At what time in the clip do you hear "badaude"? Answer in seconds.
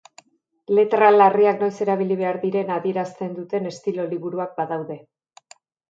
4.63-5.03